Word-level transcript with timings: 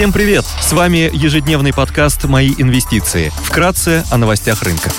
Всем 0.00 0.14
привет! 0.14 0.46
С 0.62 0.72
вами 0.72 1.10
ежедневный 1.12 1.74
подкаст 1.74 2.24
«Мои 2.24 2.54
инвестиции». 2.56 3.30
Вкратце 3.44 4.02
о 4.10 4.16
новостях 4.16 4.62
рынка. 4.62 4.90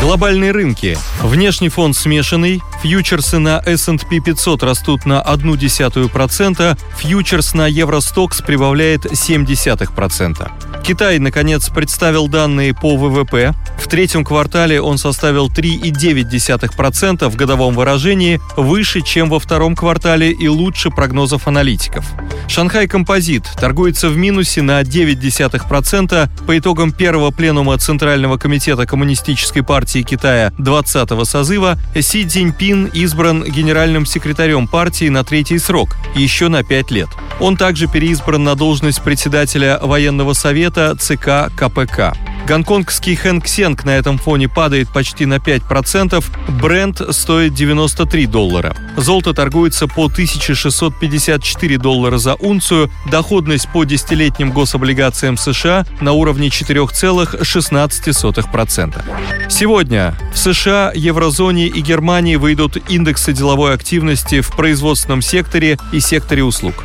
Глобальные 0.00 0.52
рынки. 0.52 0.96
Внешний 1.20 1.68
фон 1.68 1.94
смешанный. 1.94 2.62
Фьючерсы 2.84 3.38
на 3.38 3.62
S&P 3.64 4.20
500 4.20 4.62
растут 4.62 5.06
на 5.06 5.22
0,1%. 5.22 6.78
Фьючерс 6.98 7.54
на 7.54 7.66
Евростокс 7.66 8.42
прибавляет 8.42 9.06
0,7%. 9.06 10.50
Китай, 10.82 11.18
наконец, 11.18 11.70
представил 11.70 12.28
данные 12.28 12.74
по 12.74 12.98
ВВП. 12.98 13.54
В 13.78 13.88
третьем 13.88 14.22
квартале 14.22 14.82
он 14.82 14.98
составил 14.98 15.48
3,9% 15.48 17.26
в 17.30 17.36
годовом 17.36 17.72
выражении, 17.72 18.38
выше, 18.54 19.00
чем 19.00 19.30
во 19.30 19.40
втором 19.40 19.74
квартале 19.76 20.30
и 20.30 20.46
лучше 20.46 20.90
прогнозов 20.90 21.48
аналитиков. 21.48 22.04
Шанхай 22.48 22.86
Композит 22.86 23.44
торгуется 23.58 24.10
в 24.10 24.18
минусе 24.18 24.60
на 24.60 24.82
0,9% 24.82 26.28
по 26.46 26.58
итогам 26.58 26.92
первого 26.92 27.30
пленума 27.30 27.78
Центрального 27.78 28.36
комитета 28.36 28.84
Коммунистической 28.84 29.62
партии 29.62 30.02
Китая 30.02 30.52
20-го 30.58 31.24
созыва 31.24 31.78
Си 31.98 32.26
Цзиньпин 32.26 32.73
избран 32.92 33.44
генеральным 33.44 34.04
секретарем 34.06 34.66
партии 34.66 35.08
на 35.08 35.24
третий 35.24 35.58
срок, 35.58 35.96
еще 36.14 36.48
на 36.48 36.62
пять 36.62 36.90
лет. 36.90 37.08
Он 37.40 37.56
также 37.56 37.86
переизбран 37.86 38.42
на 38.44 38.54
должность 38.54 39.02
председателя 39.02 39.78
военного 39.80 40.34
совета 40.34 40.96
ЦК 40.98 41.50
КПК. 41.56 42.12
Гонконгский 42.46 43.16
Хэнк 43.16 43.46
Сенг 43.46 43.84
на 43.84 43.96
этом 43.96 44.18
фоне 44.18 44.50
падает 44.50 44.92
почти 44.92 45.24
на 45.24 45.36
5%, 45.36 46.22
бренд 46.60 47.00
стоит 47.10 47.54
93 47.54 48.26
доллара. 48.26 48.76
Золото 48.98 49.32
торгуется 49.32 49.88
по 49.88 50.04
1654 50.06 51.78
доллара 51.78 52.18
за 52.18 52.34
унцию, 52.34 52.90
доходность 53.10 53.70
по 53.72 53.84
десятилетним 53.84 54.52
гособлигациям 54.52 55.38
США 55.38 55.86
на 56.02 56.12
уровне 56.12 56.48
4,16%. 56.48 59.48
Сегодня 59.48 60.14
в 60.34 60.38
США, 60.38 60.92
еврозоне 60.94 61.68
и 61.68 61.80
Германии 61.80 62.36
выйдут 62.36 62.76
индексы 62.90 63.32
деловой 63.32 63.72
активности 63.72 64.42
в 64.42 64.50
производственном 64.50 65.22
секторе 65.22 65.78
и 65.92 66.00
секторе 66.00 66.44
услуг. 66.44 66.84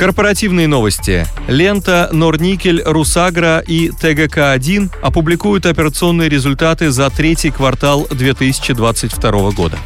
Корпоративные 0.00 0.66
новости. 0.66 1.26
Лента, 1.46 2.08
Норникель, 2.10 2.82
Русагра 2.82 3.58
и 3.58 3.90
ТГК-1 3.90 4.90
опубликуют 5.02 5.66
операционные 5.66 6.30
результаты 6.30 6.90
за 6.90 7.10
третий 7.10 7.50
квартал 7.50 8.08
2022 8.10 9.50
года. 9.50 9.78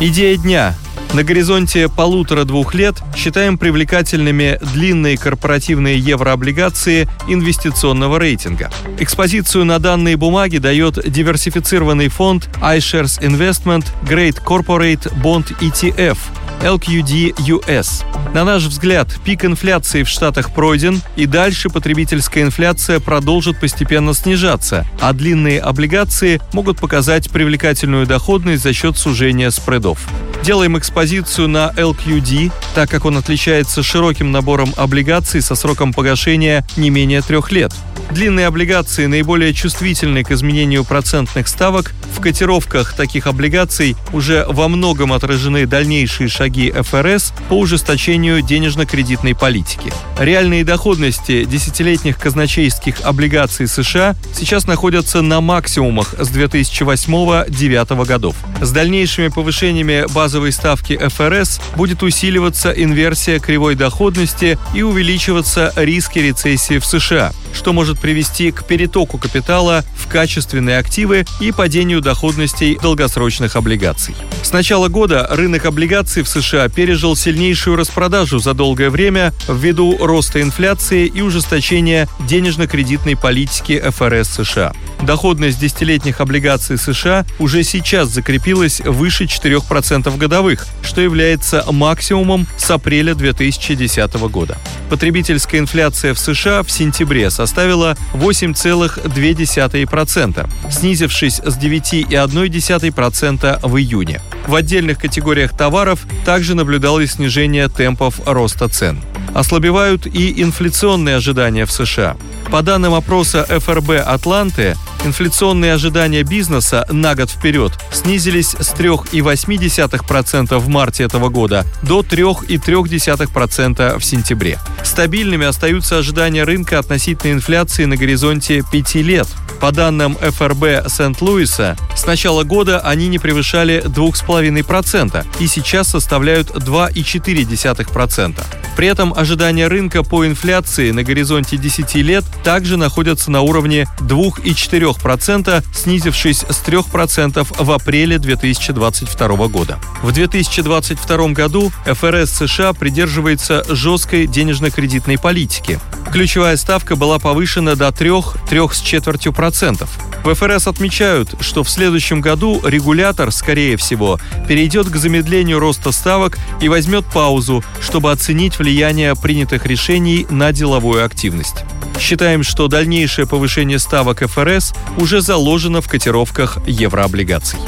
Идея 0.00 0.38
дня. 0.38 0.74
На 1.14 1.22
горизонте 1.22 1.88
полутора-двух 1.88 2.74
лет 2.74 2.96
считаем 3.14 3.56
привлекательными 3.56 4.58
длинные 4.72 5.16
корпоративные 5.16 5.96
еврооблигации 5.96 7.08
инвестиционного 7.28 8.18
рейтинга. 8.18 8.68
Экспозицию 8.98 9.64
на 9.64 9.78
данные 9.78 10.16
бумаги 10.16 10.58
дает 10.58 11.08
диверсифицированный 11.08 12.08
фонд 12.08 12.50
iShares 12.60 13.22
Investment 13.22 13.86
Great 14.02 14.42
Corporate 14.44 15.08
Bond 15.22 15.56
ETF 15.60 16.18
LQD 16.64 17.36
US. 17.46 18.04
На 18.34 18.42
наш 18.42 18.64
взгляд, 18.64 19.14
пик 19.24 19.44
инфляции 19.44 20.02
в 20.02 20.08
Штатах 20.08 20.52
пройден, 20.52 21.00
и 21.14 21.26
дальше 21.26 21.70
потребительская 21.70 22.42
инфляция 22.42 22.98
продолжит 22.98 23.60
постепенно 23.60 24.14
снижаться, 24.14 24.84
а 25.00 25.12
длинные 25.12 25.60
облигации 25.60 26.40
могут 26.52 26.80
показать 26.80 27.30
привлекательную 27.30 28.04
доходность 28.04 28.64
за 28.64 28.72
счет 28.72 28.98
сужения 28.98 29.50
спредов. 29.50 30.00
Делаем 30.44 30.76
экспозицию 30.76 31.48
на 31.48 31.72
LQD, 31.74 32.52
так 32.74 32.90
как 32.90 33.06
он 33.06 33.16
отличается 33.16 33.82
широким 33.82 34.30
набором 34.30 34.74
облигаций 34.76 35.40
со 35.40 35.54
сроком 35.54 35.94
погашения 35.94 36.66
не 36.76 36.90
менее 36.90 37.22
трех 37.22 37.50
лет. 37.50 37.72
Длинные 38.10 38.46
облигации 38.46 39.06
наиболее 39.06 39.54
чувствительны 39.54 40.22
к 40.22 40.30
изменению 40.30 40.84
процентных 40.84 41.48
ставок. 41.48 41.94
В 42.14 42.20
котировках 42.20 42.92
таких 42.94 43.26
облигаций 43.26 43.96
уже 44.12 44.44
во 44.46 44.68
многом 44.68 45.14
отражены 45.14 45.66
дальнейшие 45.66 46.28
шаги 46.28 46.70
ФРС 46.70 47.32
по 47.48 47.54
ужесточению 47.54 48.42
денежно-кредитной 48.42 49.34
политики. 49.34 49.92
Реальные 50.18 50.64
доходности 50.64 51.44
десятилетних 51.44 52.18
казначейских 52.18 53.00
облигаций 53.00 53.66
США 53.66 54.14
сейчас 54.32 54.66
находятся 54.66 55.22
на 55.22 55.40
максимумах 55.40 56.14
с 56.18 56.30
2008-2009 56.30 58.04
годов. 58.04 58.36
С 58.60 58.70
дальнейшими 58.70 59.28
повышениями 59.28 60.04
базовой 60.34 60.50
ставки 60.50 60.98
ФРС 60.98 61.60
будет 61.76 62.02
усиливаться 62.02 62.72
инверсия 62.72 63.38
кривой 63.38 63.76
доходности 63.76 64.58
и 64.74 64.82
увеличиваться 64.82 65.72
риски 65.76 66.18
рецессии 66.18 66.78
в 66.78 66.84
США 66.84 67.32
что 67.54 67.72
может 67.72 67.98
привести 67.98 68.50
к 68.50 68.64
перетоку 68.64 69.16
капитала 69.16 69.84
в 69.96 70.08
качественные 70.08 70.78
активы 70.78 71.24
и 71.40 71.52
падению 71.52 72.00
доходностей 72.00 72.78
долгосрочных 72.82 73.56
облигаций. 73.56 74.14
С 74.42 74.52
начала 74.52 74.88
года 74.88 75.26
рынок 75.30 75.64
облигаций 75.64 76.22
в 76.22 76.28
США 76.28 76.68
пережил 76.68 77.16
сильнейшую 77.16 77.76
распродажу 77.76 78.38
за 78.38 78.54
долгое 78.54 78.90
время 78.90 79.32
ввиду 79.48 79.96
роста 79.98 80.42
инфляции 80.42 81.06
и 81.06 81.22
ужесточения 81.22 82.08
денежно-кредитной 82.28 83.16
политики 83.16 83.80
ФРС 83.80 84.28
США. 84.30 84.72
Доходность 85.02 85.60
десятилетних 85.60 86.20
облигаций 86.20 86.78
США 86.78 87.24
уже 87.38 87.62
сейчас 87.62 88.08
закрепилась 88.08 88.80
выше 88.80 89.24
4% 89.24 90.16
годовых, 90.16 90.66
что 90.82 91.00
является 91.00 91.64
максимумом 91.70 92.48
с 92.56 92.68
апреля 92.70 93.14
2010 93.14 94.14
года. 94.30 94.56
Потребительская 94.90 95.60
инфляция 95.60 96.14
в 96.14 96.18
США 96.18 96.62
в 96.62 96.70
сентябре 96.70 97.30
составила 97.30 97.96
8,2%, 98.14 100.48
снизившись 100.70 101.40
с 101.44 101.58
9,1% 101.58 103.58
в 103.62 103.76
июне. 103.76 104.20
В 104.46 104.54
отдельных 104.54 104.98
категориях 104.98 105.54
товаров 105.56 106.00
также 106.24 106.54
наблюдалось 106.54 107.12
снижение 107.12 107.68
темпов 107.68 108.20
роста 108.26 108.68
цен. 108.68 109.00
Ослабевают 109.34 110.06
и 110.06 110.42
инфляционные 110.42 111.16
ожидания 111.16 111.66
в 111.66 111.72
США. 111.72 112.16
По 112.54 112.62
данным 112.62 112.94
опроса 112.94 113.44
ФРБ 113.48 114.06
Атланты, 114.06 114.76
инфляционные 115.04 115.74
ожидания 115.74 116.22
бизнеса 116.22 116.86
на 116.88 117.16
год 117.16 117.28
вперед 117.28 117.72
снизились 117.90 118.50
с 118.50 118.72
3,8% 118.74 120.58
в 120.58 120.68
марте 120.68 121.02
этого 121.02 121.30
года 121.30 121.66
до 121.82 122.02
3,3% 122.02 123.98
в 123.98 124.04
сентябре. 124.04 124.60
Стабильными 124.84 125.44
остаются 125.44 125.98
ожидания 125.98 126.44
рынка 126.44 126.78
относительно 126.78 127.32
инфляции 127.32 127.86
на 127.86 127.96
горизонте 127.96 128.62
5 128.70 128.94
лет. 129.02 129.26
По 129.60 129.72
данным 129.72 130.14
ФРБ 130.14 130.88
Сент-Луиса, 130.88 131.76
с 131.96 132.06
начала 132.06 132.44
года 132.44 132.78
они 132.78 133.08
не 133.08 133.18
превышали 133.18 133.82
2,5% 133.84 135.26
и 135.40 135.48
сейчас 135.48 135.88
составляют 135.88 136.50
2,4%. 136.50 138.63
При 138.76 138.88
этом 138.88 139.14
ожидания 139.16 139.68
рынка 139.68 140.02
по 140.02 140.26
инфляции 140.26 140.90
на 140.90 141.02
горизонте 141.02 141.56
10 141.56 141.94
лет 141.96 142.24
также 142.42 142.76
находятся 142.76 143.30
на 143.30 143.42
уровне 143.42 143.86
2,4%, 144.00 145.64
снизившись 145.72 146.44
с 146.48 146.62
3% 146.62 147.46
в 147.58 147.70
апреле 147.70 148.18
2022 148.18 149.48
года. 149.48 149.78
В 150.02 150.12
2022 150.12 151.28
году 151.28 151.72
ФРС 151.84 152.30
США 152.30 152.72
придерживается 152.72 153.64
жесткой 153.68 154.26
денежно-кредитной 154.26 155.18
политики. 155.18 155.78
Ключевая 156.12 156.56
ставка 156.56 156.96
была 156.96 157.18
повышена 157.18 157.74
до 157.74 157.88
3-3 157.88 158.72
с 158.72 158.80
четвертью 158.80 159.32
процентов. 159.32 159.90
В 160.24 160.34
ФРС 160.34 160.66
отмечают, 160.66 161.34
что 161.40 161.62
в 161.62 161.68
следующем 161.68 162.22
году 162.22 162.62
регулятор, 162.64 163.30
скорее 163.30 163.76
всего, 163.76 164.18
перейдет 164.48 164.88
к 164.88 164.96
замедлению 164.96 165.58
роста 165.58 165.92
ставок 165.92 166.38
и 166.62 166.68
возьмет 166.70 167.04
паузу, 167.04 167.62
чтобы 167.82 168.10
оценить 168.10 168.58
влияние 168.58 169.14
принятых 169.16 169.66
решений 169.66 170.26
на 170.30 170.50
деловую 170.50 171.04
активность. 171.04 171.64
Считаем, 172.00 172.42
что 172.42 172.68
дальнейшее 172.68 173.26
повышение 173.26 173.78
ставок 173.78 174.22
ФРС 174.26 174.72
уже 174.96 175.20
заложено 175.20 175.82
в 175.82 175.88
котировках 175.88 176.56
еврооблигаций. 176.66 177.58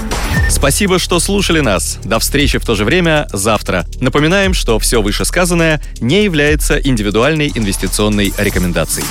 Спасибо, 0.48 0.98
что 0.98 1.20
слушали 1.20 1.60
нас. 1.60 1.98
До 2.04 2.18
встречи 2.18 2.58
в 2.58 2.64
то 2.64 2.74
же 2.74 2.86
время 2.86 3.28
завтра. 3.34 3.84
Напоминаем, 4.00 4.54
что 4.54 4.78
все 4.78 5.02
вышесказанное 5.02 5.82
не 6.00 6.24
является 6.24 6.78
индивидуальной 6.78 7.52
инвестиционной 7.54 8.32
рекомендацией. 8.38 9.06